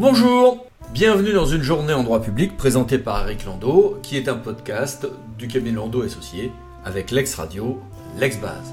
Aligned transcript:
Bonjour 0.00 0.64
Bienvenue 0.94 1.34
dans 1.34 1.44
une 1.44 1.60
journée 1.60 1.92
en 1.92 2.02
droit 2.02 2.22
public 2.22 2.56
présentée 2.56 2.96
par 2.96 3.22
Eric 3.28 3.44
Landau, 3.44 3.98
qui 4.02 4.16
est 4.16 4.30
un 4.30 4.36
podcast 4.36 5.06
du 5.36 5.46
cabinet 5.46 5.76
Landau 5.76 6.00
Associé 6.00 6.50
avec 6.86 7.10
l'ex-radio, 7.10 7.78
l'ex-base. 8.18 8.72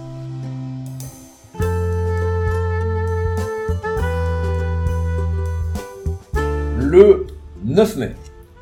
Le 6.80 7.28
9 7.66 7.98
mai, 7.98 8.16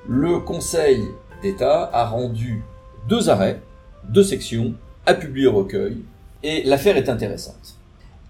le 0.10 0.40
Conseil 0.40 1.04
d'État 1.44 1.88
a 1.94 2.08
rendu 2.08 2.64
deux 3.08 3.30
arrêts, 3.30 3.62
deux 4.10 4.24
sections, 4.24 4.74
à 5.06 5.14
publier 5.14 5.46
au 5.46 5.54
recueil, 5.54 5.98
et 6.42 6.64
l'affaire 6.64 6.98
est 6.98 7.10
intéressante. 7.10 7.78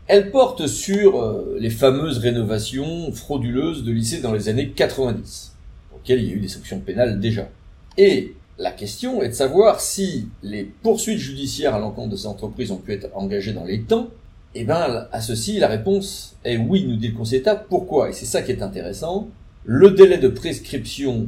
Elle 0.08 0.30
porte 0.30 0.68
sur 0.68 1.20
euh, 1.20 1.58
les 1.60 1.72
fameuses 1.72 2.20
rénovations 2.20 3.12
frauduleuses 3.12 3.84
de 3.84 3.92
lycées 3.92 4.22
dans 4.22 4.34
les 4.34 4.50
années 4.50 4.70
90, 4.70 5.56
pour 5.90 6.00
il 6.08 6.24
y 6.24 6.32
a 6.32 6.34
eu 6.34 6.40
des 6.40 6.48
sanctions 6.48 6.80
pénales 6.80 7.20
déjà. 7.20 7.50
Et 7.98 8.34
la 8.60 8.72
question 8.72 9.24
est 9.24 9.30
de 9.30 9.34
savoir 9.34 9.82
si 9.82 10.28
les 10.44 10.64
poursuites 10.64 11.18
judiciaires 11.18 11.74
à 11.74 11.80
l'encontre 11.80 12.10
de 12.10 12.16
ces 12.18 12.28
entreprises 12.28 12.70
ont 12.70 12.78
pu 12.78 12.94
être 12.94 13.10
engagées 13.16 13.54
dans 13.54 13.66
les 13.66 13.82
temps. 13.82 14.10
Eh 14.54 14.64
bien, 14.64 15.08
à 15.12 15.22
ceci, 15.22 15.58
la 15.58 15.68
réponse 15.68 16.36
est 16.46 16.58
oui, 16.58 16.86
nous 16.88 16.98
dit 16.98 17.08
le 17.08 17.18
Conseil 17.18 17.40
d'État. 17.40 17.56
Pourquoi? 17.56 18.10
Et 18.10 18.14
c'est 18.14 18.26
ça 18.26 18.44
qui 18.44 18.52
est 18.52 18.62
intéressant. 18.62 19.28
Le 19.66 19.90
délai 19.90 20.20
de 20.20 20.28
prescription 20.28 21.28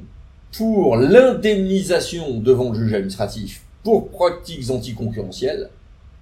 pour 0.55 0.97
l'indemnisation 0.97 2.39
devant 2.39 2.71
le 2.71 2.79
juge 2.79 2.93
administratif 2.93 3.63
pour 3.83 4.09
pratiques 4.09 4.69
anticoncurrentielles 4.69 5.69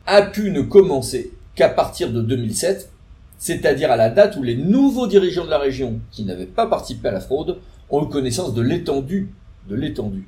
a 0.08 0.22
pu 0.22 0.52
ne 0.52 0.62
commencer 0.62 1.32
qu'à 1.56 1.70
partir 1.70 2.12
de 2.12 2.22
2007, 2.22 2.92
c'est-à-dire 3.38 3.92
à 3.92 3.96
la 3.96 4.10
date 4.10 4.38
où 4.38 4.44
les 4.44 4.56
nouveaux 4.56 5.08
dirigeants 5.08 5.46
de 5.46 5.50
la 5.50 5.58
région, 5.58 6.00
qui 6.12 6.24
n'avaient 6.24 6.46
pas 6.46 6.68
participé 6.68 7.08
à 7.08 7.12
la 7.12 7.20
fraude, 7.20 7.58
ont 7.90 8.06
eu 8.06 8.10
connaissance 8.10 8.54
de 8.54 8.62
l'étendue, 8.62 9.30
de 9.70 9.76
l'étendue 9.76 10.28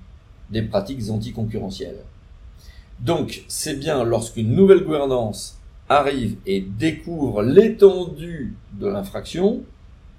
des 0.49 0.61
pratiques 0.61 1.09
anticoncurrentielles. 1.09 1.99
Donc, 2.99 3.43
c'est 3.47 3.79
bien 3.79 4.03
lorsqu'une 4.03 4.55
nouvelle 4.55 4.83
gouvernance 4.83 5.59
arrive 5.89 6.35
et 6.45 6.61
découvre 6.61 7.43
l'étendue 7.43 8.55
de 8.73 8.87
l'infraction 8.87 9.61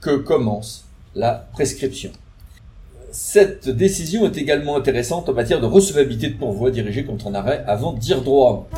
que 0.00 0.16
commence 0.16 0.86
la 1.14 1.32
prescription. 1.52 2.10
Cette 3.10 3.68
décision 3.68 4.26
est 4.26 4.36
également 4.36 4.76
intéressante 4.76 5.28
en 5.28 5.32
matière 5.32 5.60
de 5.60 5.66
recevabilité 5.66 6.28
de 6.28 6.38
pourvoi 6.38 6.70
dirigé 6.70 7.04
contre 7.04 7.26
un 7.26 7.34
arrêt 7.34 7.64
avant 7.66 7.92
de 7.92 7.98
dire 7.98 8.22
droit. 8.22 8.68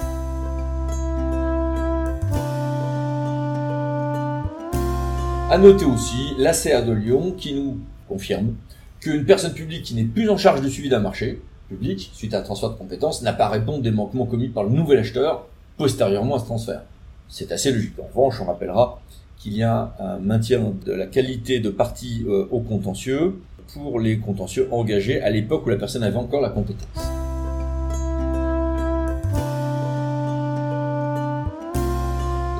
À 5.50 5.58
noter 5.58 5.84
aussi 5.84 6.32
l'ACA 6.38 6.80
de 6.80 6.92
Lyon 6.92 7.34
qui 7.36 7.54
nous 7.54 7.80
confirme 8.08 8.54
qu'une 9.00 9.24
personne 9.24 9.52
publique 9.52 9.82
qui 9.82 9.96
n'est 9.96 10.04
plus 10.04 10.30
en 10.30 10.36
charge 10.36 10.60
du 10.60 10.70
suivi 10.70 10.88
d'un 10.88 11.00
marché 11.00 11.42
public, 11.68 12.12
suite 12.14 12.34
à 12.34 12.38
un 12.38 12.42
transfert 12.42 12.70
de 12.70 12.76
compétences, 12.76 13.22
n'a 13.22 13.32
pas 13.32 13.50
des 13.58 13.90
manquements 13.90 14.26
commis 14.26 14.46
par 14.46 14.62
le 14.62 14.70
nouvel 14.70 15.00
acheteur 15.00 15.48
postérieurement 15.76 16.36
à 16.36 16.38
ce 16.38 16.44
transfert. 16.44 16.82
C'est 17.28 17.50
assez 17.50 17.72
logique. 17.72 17.94
En 17.98 18.06
revanche, 18.06 18.40
on 18.40 18.44
rappellera 18.44 19.00
qu'il 19.38 19.56
y 19.56 19.64
a 19.64 19.92
un 19.98 20.20
maintien 20.20 20.72
de 20.86 20.92
la 20.92 21.06
qualité 21.06 21.58
de 21.58 21.70
partie 21.70 22.24
euh, 22.28 22.46
au 22.52 22.60
contentieux 22.60 23.40
pour 23.74 23.98
les 23.98 24.18
contentieux 24.18 24.68
engagés 24.70 25.20
à 25.20 25.30
l'époque 25.30 25.66
où 25.66 25.70
la 25.70 25.78
personne 25.78 26.04
avait 26.04 26.16
encore 26.16 26.42
la 26.42 26.50
compétence. 26.50 26.86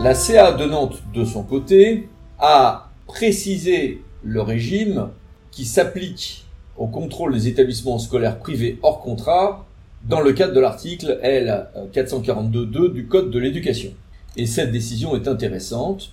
La 0.02 0.12
CA 0.14 0.50
de 0.50 0.64
Nantes, 0.64 1.00
de 1.14 1.24
son 1.24 1.44
côté, 1.44 2.08
a 2.41 2.91
précisé 3.06 4.02
le 4.22 4.40
régime 4.40 5.08
qui 5.51 5.64
s'applique 5.64 6.45
au 6.77 6.86
contrôle 6.86 7.34
des 7.34 7.48
établissements 7.48 7.98
scolaires 7.98 8.39
privés 8.39 8.78
hors 8.83 9.01
contrat 9.01 9.67
dans 10.08 10.20
le 10.20 10.33
cadre 10.33 10.55
de 10.55 10.61
l'article 10.61 11.18
L 11.23 11.67
442.2 11.92 12.92
du 12.92 13.06
Code 13.06 13.30
de 13.30 13.39
l'éducation. 13.39 13.90
Et 14.36 14.46
cette 14.46 14.73
décision 14.73 15.14
est 15.14 15.29
intéressante 15.29 16.12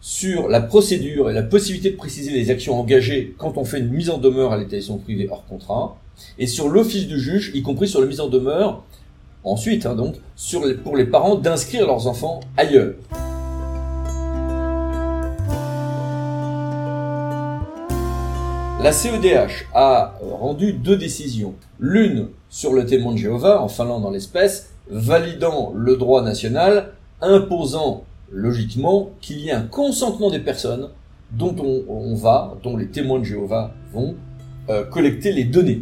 sur 0.00 0.48
la 0.48 0.60
procédure 0.60 1.30
et 1.30 1.32
la 1.32 1.42
possibilité 1.42 1.90
de 1.90 1.96
préciser 1.96 2.30
les 2.32 2.50
actions 2.50 2.78
engagées 2.78 3.34
quand 3.38 3.56
on 3.56 3.64
fait 3.64 3.78
une 3.78 3.88
mise 3.88 4.10
en 4.10 4.18
demeure 4.18 4.52
à 4.52 4.58
l'établissement 4.58 4.98
privé 4.98 5.28
hors 5.30 5.46
contrat, 5.46 5.96
et 6.38 6.46
sur 6.46 6.68
l'office 6.68 7.06
du 7.06 7.18
juge, 7.18 7.52
y 7.54 7.62
compris 7.62 7.88
sur 7.88 8.02
la 8.02 8.06
mise 8.06 8.20
en 8.20 8.28
demeure, 8.28 8.84
ensuite, 9.44 9.86
hein, 9.86 9.94
donc, 9.94 10.16
pour 10.82 10.96
les 10.96 11.06
parents 11.06 11.36
d'inscrire 11.36 11.86
leurs 11.86 12.06
enfants 12.06 12.40
ailleurs. 12.58 12.94
La 18.84 18.92
CEDH 18.92 19.64
a 19.72 20.12
rendu 20.20 20.74
deux 20.74 20.98
décisions. 20.98 21.54
L'une 21.80 22.28
sur 22.50 22.74
le 22.74 22.84
témoin 22.84 23.14
de 23.14 23.16
Jéhovah, 23.16 23.62
en 23.62 23.68
Finlande 23.68 24.02
dans 24.02 24.10
l'espèce, 24.10 24.74
validant 24.90 25.72
le 25.74 25.96
droit 25.96 26.22
national, 26.22 26.92
imposant 27.22 28.04
logiquement 28.30 29.08
qu'il 29.22 29.38
y 29.38 29.48
ait 29.48 29.52
un 29.52 29.62
consentement 29.62 30.28
des 30.28 30.38
personnes 30.38 30.90
dont 31.32 31.56
on, 31.88 32.14
va, 32.14 32.58
dont 32.62 32.76
les 32.76 32.88
témoins 32.88 33.20
de 33.20 33.24
Jéhovah 33.24 33.72
vont 33.90 34.16
euh, 34.68 34.84
collecter 34.84 35.32
les 35.32 35.44
données. 35.44 35.80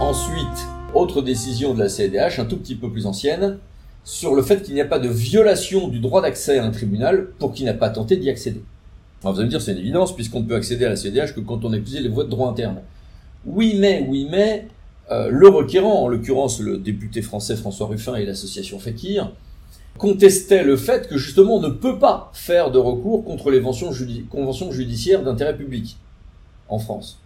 Ensuite, 0.00 0.66
autre 0.92 1.22
décision 1.22 1.72
de 1.72 1.78
la 1.78 1.88
CEDH, 1.88 2.40
un 2.40 2.46
tout 2.46 2.56
petit 2.56 2.74
peu 2.74 2.90
plus 2.90 3.06
ancienne, 3.06 3.58
sur 4.04 4.34
le 4.34 4.42
fait 4.42 4.62
qu'il 4.62 4.74
n'y 4.74 4.80
a 4.80 4.86
pas 4.86 4.98
de 4.98 5.08
violation 5.08 5.88
du 5.88 5.98
droit 5.98 6.20
d'accès 6.20 6.58
à 6.58 6.64
un 6.64 6.70
tribunal 6.70 7.28
pour 7.38 7.52
qui 7.52 7.64
n'a 7.64 7.74
pas 7.74 7.88
tenté 7.88 8.16
d'y 8.16 8.28
accéder. 8.30 8.62
vous 9.22 9.30
allez 9.30 9.44
me 9.44 9.48
dire, 9.48 9.62
c'est 9.62 9.72
une 9.72 9.78
évidence, 9.78 10.14
puisqu'on 10.14 10.40
ne 10.40 10.46
peut 10.46 10.54
accéder 10.54 10.84
à 10.84 10.90
la 10.90 10.96
CDH 10.96 11.34
que 11.34 11.40
quand 11.40 11.64
on 11.64 11.72
a 11.72 11.76
épuisé 11.76 12.00
les 12.00 12.10
voies 12.10 12.24
de 12.24 12.30
droit 12.30 12.50
interne. 12.50 12.82
Oui, 13.46 13.76
mais, 13.78 14.06
oui, 14.08 14.28
mais, 14.30 14.68
euh, 15.10 15.28
le 15.30 15.48
requérant, 15.48 16.04
en 16.04 16.08
l'occurrence 16.08 16.60
le 16.60 16.78
député 16.78 17.22
français 17.22 17.56
François 17.56 17.86
Ruffin 17.86 18.14
et 18.16 18.26
l'association 18.26 18.78
Fekir, 18.78 19.32
contestait 19.98 20.64
le 20.64 20.76
fait 20.76 21.08
que 21.08 21.16
justement 21.16 21.56
on 21.56 21.60
ne 21.60 21.68
peut 21.68 21.98
pas 21.98 22.30
faire 22.34 22.70
de 22.70 22.78
recours 22.78 23.24
contre 23.24 23.50
les 23.50 23.60
conventions 23.60 24.72
judiciaires 24.72 25.22
d'intérêt 25.22 25.56
public 25.56 25.98
en 26.68 26.78
France. 26.78 27.20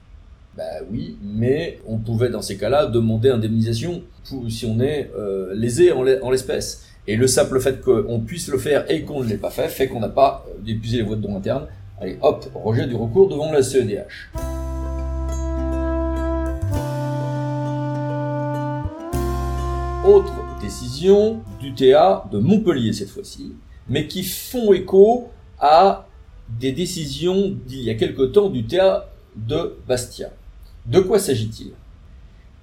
Bah 0.58 0.64
oui, 0.90 1.16
mais 1.22 1.78
on 1.86 1.98
pouvait 1.98 2.30
dans 2.30 2.42
ces 2.42 2.56
cas-là 2.56 2.86
demander 2.86 3.28
indemnisation 3.28 4.02
si 4.48 4.66
on 4.66 4.80
est 4.80 5.08
euh, 5.16 5.54
lésé 5.54 5.92
en 5.92 6.02
l'espèce. 6.02 6.82
Et 7.06 7.14
le 7.14 7.28
simple 7.28 7.60
fait 7.60 7.80
qu'on 7.80 8.18
puisse 8.18 8.48
le 8.48 8.58
faire 8.58 8.84
et 8.90 9.02
qu'on 9.02 9.22
ne 9.22 9.28
l'ait 9.28 9.36
pas 9.36 9.50
fait, 9.50 9.68
fait 9.68 9.86
qu'on 9.86 10.00
n'a 10.00 10.08
pas 10.08 10.44
euh, 10.48 10.66
épuisé 10.66 10.96
les 10.96 11.04
voies 11.04 11.14
de 11.14 11.20
droit 11.22 11.36
interne. 11.36 11.68
Allez, 12.00 12.18
hop, 12.22 12.44
rejet 12.56 12.88
du 12.88 12.96
recours 12.96 13.28
devant 13.28 13.52
la 13.52 13.62
CEDH. 13.62 14.32
Autre 20.04 20.34
décision 20.60 21.40
du 21.60 21.72
TA 21.72 22.24
de 22.32 22.38
Montpellier 22.38 22.92
cette 22.92 23.10
fois-ci, 23.10 23.52
mais 23.88 24.08
qui 24.08 24.24
font 24.24 24.72
écho 24.72 25.28
à 25.60 26.08
des 26.58 26.72
décisions 26.72 27.56
d'il 27.64 27.82
y 27.82 27.90
a 27.90 27.94
quelque 27.94 28.22
temps 28.22 28.48
du 28.48 28.66
TA 28.66 29.08
de 29.36 29.76
Bastia. 29.86 30.30
De 30.88 31.00
quoi 31.00 31.18
s'agit-il? 31.18 31.72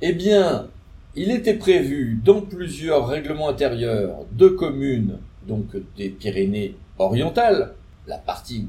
Eh 0.01 0.11
bien, 0.11 0.67
il 1.15 1.29
était 1.29 1.53
prévu 1.53 2.19
dans 2.25 2.41
plusieurs 2.41 3.07
règlements 3.07 3.49
intérieurs 3.49 4.25
de 4.31 4.47
communes, 4.47 5.19
donc 5.47 5.65
des 5.95 6.09
Pyrénées 6.09 6.75
orientales, 6.97 7.73
la 8.07 8.17
partie 8.17 8.65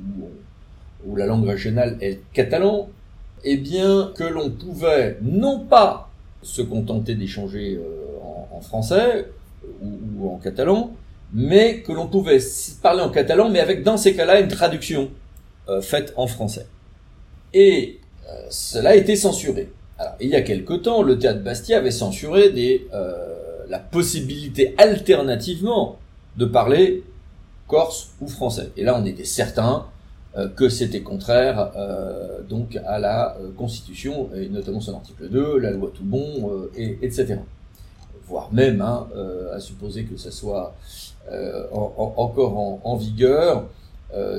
où, 1.07 1.17
la 1.17 1.25
langue 1.25 1.47
régionale 1.47 1.97
est 2.01 2.21
catalan, 2.33 2.91
eh 3.45 3.57
bien 3.57 4.13
que 4.15 4.25
l'on 4.25 4.51
pouvait 4.51 5.19
non 5.23 5.61
pas 5.61 6.11
se 6.43 6.63
contenter 6.63 7.15
d'échanger 7.15 7.77
euh, 7.77 8.57
en, 8.57 8.61
français 8.61 9.31
ou, 9.81 10.29
en 10.29 10.37
catalan, 10.37 10.93
mais 11.33 11.81
que 11.81 11.93
l'on 11.93 12.09
pouvait 12.09 12.41
parler 12.83 13.03
en 13.03 13.11
catalan, 13.11 13.49
mais 13.49 13.61
avec 13.61 13.83
dans 13.85 13.97
ces 13.97 14.15
cas-là 14.15 14.41
une 14.41 14.49
traduction 14.49 15.11
euh, 15.69 15.81
faite 15.81 16.13
en 16.17 16.27
français. 16.27 16.67
Et 17.55 18.01
cela 18.51 18.91
a 18.91 18.95
été 18.95 19.17
censuré. 19.17 19.71
Il 20.21 20.29
y 20.29 20.35
a 20.35 20.43
quelque 20.43 20.75
temps, 20.75 21.03
le 21.03 21.19
théâtre 21.19 21.43
Bastia 21.43 21.79
avait 21.79 21.91
censuré 21.91 22.53
euh, 22.93 23.65
la 23.69 23.79
possibilité 23.79 24.75
alternativement 24.77 25.97
de 26.37 26.45
parler 26.45 27.03
corse 27.67 28.11
ou 28.21 28.29
français. 28.29 28.71
Et 28.77 28.85
là, 28.85 28.99
on 29.01 29.07
était 29.07 29.25
certain 29.25 29.87
euh, 30.37 30.49
que 30.49 30.69
c'était 30.69 31.01
contraire 31.01 31.73
donc 32.49 32.79
à 32.87 32.99
la 32.99 33.37
Constitution, 33.57 34.29
et 34.35 34.49
notamment 34.49 34.81
son 34.81 34.95
article 34.95 35.29
2, 35.29 35.59
la 35.59 35.71
loi 35.71 35.91
tout 35.93 36.05
bon, 36.05 36.69
et, 36.77 36.99
etc. 37.03 37.39
Voire 38.29 38.53
même, 38.53 38.81
hein, 38.83 39.09
à 39.53 39.61
supposer 39.61 40.05
que 40.05 40.17
ça 40.17 40.31
soit 40.31 40.75
encore 41.73 42.59
en, 42.59 42.81
en 42.85 42.97
vigueur, 42.97 43.65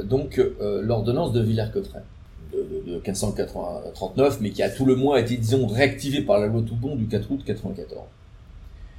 donc 0.03 0.39
l'ordonnance 0.59 1.33
de 1.33 1.41
Villers-Cotterêts 1.41 2.03
de, 2.51 3.01
1539, 3.05 4.39
mais 4.41 4.51
qui 4.51 4.63
a 4.63 4.69
tout 4.69 4.85
le 4.85 4.95
moins 4.95 5.17
été, 5.17 5.37
disons, 5.37 5.67
réactivé 5.67 6.21
par 6.21 6.39
la 6.39 6.47
loi 6.47 6.61
Toubon 6.61 6.95
du 6.95 7.07
4 7.07 7.31
août 7.31 7.41
94. 7.45 8.01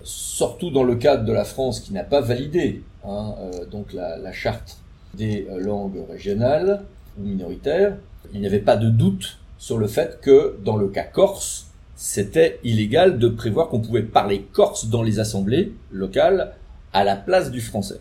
Surtout 0.02 0.70
dans 0.70 0.84
le 0.84 0.94
cadre 0.94 1.24
de 1.24 1.32
la 1.32 1.44
France 1.44 1.80
qui 1.80 1.92
n'a 1.92 2.04
pas 2.04 2.20
validé 2.20 2.82
hein, 3.04 3.34
euh, 3.40 3.66
donc 3.66 3.92
la, 3.92 4.32
charte 4.32 4.78
des 5.14 5.46
langues 5.58 5.98
régionales 6.08 6.84
ou 7.18 7.24
minoritaires, 7.24 7.96
il 8.32 8.40
n'y 8.40 8.46
avait 8.46 8.60
pas 8.60 8.76
de 8.76 8.88
doute 8.88 9.38
sur 9.58 9.78
le 9.78 9.88
fait 9.88 10.20
que 10.20 10.56
dans 10.64 10.76
le 10.76 10.88
cas 10.88 11.02
corse, 11.02 11.66
c'était 11.96 12.60
illégal 12.62 13.18
de 13.18 13.28
prévoir 13.28 13.68
qu'on 13.68 13.80
pouvait 13.80 14.02
parler 14.02 14.46
corse 14.52 14.86
dans 14.86 15.02
les 15.02 15.18
assemblées 15.18 15.72
locales 15.90 16.54
à 16.92 17.02
la 17.02 17.16
place 17.16 17.50
du 17.50 17.60
français. 17.60 18.00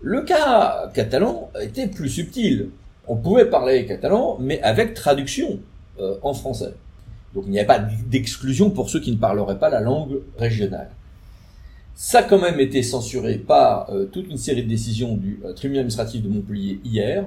Le 0.00 0.22
cas 0.22 0.90
catalan 0.94 1.50
était 1.60 1.88
plus 1.88 2.08
subtil. 2.08 2.68
On 3.06 3.16
pouvait 3.16 3.46
parler 3.46 3.86
catalan, 3.86 4.38
mais 4.40 4.60
avec 4.62 4.94
traduction 4.94 5.60
euh, 6.00 6.16
en 6.22 6.34
français. 6.34 6.74
Donc 7.34 7.44
il 7.46 7.50
n'y 7.50 7.58
avait 7.58 7.66
pas 7.66 7.78
d'exclusion 7.78 8.70
pour 8.70 8.88
ceux 8.88 9.00
qui 9.00 9.12
ne 9.12 9.16
parleraient 9.16 9.58
pas 9.58 9.68
la 9.68 9.80
langue 9.80 10.20
régionale. 10.38 10.90
Ça 11.94 12.20
a 12.20 12.22
quand 12.22 12.40
même 12.40 12.58
été 12.58 12.82
censuré 12.82 13.36
par 13.36 13.90
euh, 13.90 14.06
toute 14.06 14.28
une 14.28 14.36
série 14.38 14.64
de 14.64 14.68
décisions 14.68 15.16
du 15.16 15.40
euh, 15.44 15.52
tribunal 15.52 15.80
administratif 15.80 16.22
de 16.22 16.28
Montpellier 16.28 16.80
hier. 16.84 17.24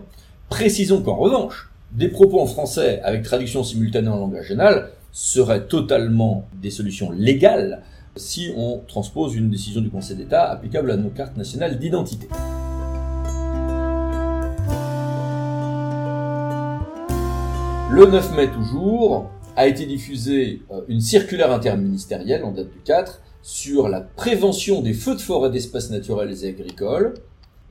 Précisons 0.50 1.01
qu'en 1.01 1.15
revanche, 1.15 1.69
des 1.91 2.09
propos 2.09 2.41
en 2.41 2.47
français 2.47 3.01
avec 3.03 3.24
traduction 3.24 3.63
simultanée 3.63 4.09
en 4.09 4.18
langue 4.18 4.35
régionale 4.35 4.89
seraient 5.12 5.68
totalement 5.68 6.47
des 6.62 6.69
solutions 6.69 7.12
légales 7.12 7.81
si 8.18 8.51
on 8.57 8.81
transpose 8.88 9.35
une 9.35 9.50
décision 9.50 9.81
du 9.81 9.89
Conseil 9.89 10.18
d'État 10.18 10.50
applicable 10.50 10.91
à 10.91 10.97
nos 10.97 11.09
cartes 11.09 11.38
nationales 11.38 11.79
d'identité. 11.79 12.27
Le 17.89 18.06
9 18.06 18.36
mai 18.36 18.51
toujours, 18.51 19.30
a 19.56 19.66
été 19.66 19.86
diffusée 19.86 20.62
euh, 20.72 20.81
une 20.89 21.00
circulaire 21.01 21.51
interministérielle 21.51 22.44
en 22.44 22.51
date 22.51 22.69
du 22.69 22.80
4 22.80 23.22
sur 23.42 23.88
la 23.88 24.01
prévention 24.01 24.81
des 24.81 24.94
feux 24.94 25.16
de 25.16 25.22
forêt 25.22 25.50
d'espaces 25.50 25.89
naturels 25.89 26.44
et 26.44 26.50
agricoles. 26.50 27.13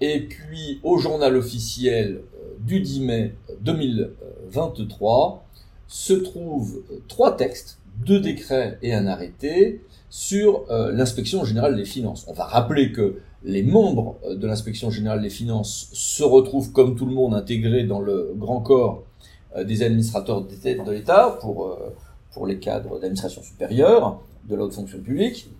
Et 0.00 0.20
puis 0.20 0.80
au 0.82 0.96
journal 0.98 1.36
officiel 1.36 2.22
euh, 2.34 2.56
du 2.60 2.80
10 2.80 3.00
mai 3.00 3.34
2023 3.60 5.44
se 5.86 6.14
trouvent 6.14 6.82
euh, 6.90 7.02
trois 7.08 7.36
textes, 7.36 7.78
deux 8.04 8.18
décrets 8.18 8.78
et 8.82 8.94
un 8.94 9.06
arrêté 9.06 9.82
sur 10.10 10.64
l'inspection 10.68 11.44
générale 11.44 11.76
des 11.76 11.84
finances. 11.84 12.26
On 12.28 12.32
va 12.32 12.44
rappeler 12.44 12.92
que 12.92 13.20
les 13.42 13.62
membres 13.62 14.18
de 14.30 14.46
l'inspection 14.46 14.90
générale 14.90 15.22
des 15.22 15.30
finances 15.30 15.88
se 15.92 16.22
retrouvent 16.22 16.72
comme 16.72 16.94
tout 16.94 17.06
le 17.06 17.12
monde 17.12 17.34
intégrés 17.34 17.84
dans 17.84 18.00
le 18.00 18.32
grand 18.36 18.60
corps 18.60 19.02
euh, 19.02 19.15
des 19.64 19.82
administrateurs 19.82 20.42
de 20.42 20.92
l'État 20.92 21.38
pour, 21.40 21.66
euh, 21.66 21.94
pour 22.32 22.46
les 22.46 22.58
cadres 22.58 22.98
d'administration 23.00 23.42
supérieure 23.42 24.20
de 24.48 24.54
la 24.54 24.64
haute 24.64 24.74
fonction 24.74 24.98
publique, 24.98 25.50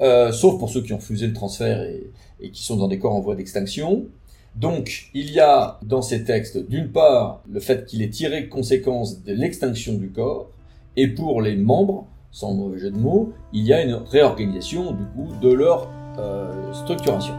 euh, 0.00 0.32
sauf 0.32 0.58
pour 0.58 0.68
ceux 0.68 0.82
qui 0.82 0.92
ont 0.92 0.98
refusé 0.98 1.26
le 1.26 1.32
transfert 1.32 1.82
et, 1.82 2.10
et 2.40 2.50
qui 2.50 2.62
sont 2.62 2.76
dans 2.76 2.88
des 2.88 2.98
corps 2.98 3.14
en 3.14 3.20
voie 3.20 3.34
d'extinction. 3.34 4.06
Donc, 4.54 5.10
il 5.12 5.30
y 5.32 5.40
a 5.40 5.78
dans 5.82 6.02
ces 6.02 6.24
textes, 6.24 6.58
d'une 6.68 6.88
part, 6.88 7.42
le 7.50 7.60
fait 7.60 7.84
qu'il 7.86 8.02
est 8.02 8.10
tiré 8.10 8.48
conséquence 8.48 9.22
de 9.22 9.32
l'extinction 9.32 9.94
du 9.94 10.10
corps, 10.10 10.48
et 10.96 11.08
pour 11.08 11.42
les 11.42 11.56
membres, 11.56 12.06
sans 12.30 12.54
mauvais 12.54 12.78
jeu 12.78 12.90
de 12.90 12.98
mots, 12.98 13.32
il 13.52 13.64
y 13.64 13.72
a 13.72 13.82
une 13.82 13.94
réorganisation 13.94 14.92
du 14.92 15.04
coup 15.04 15.28
de 15.40 15.52
leur 15.52 15.88
euh, 16.18 16.72
structuration. 16.72 17.34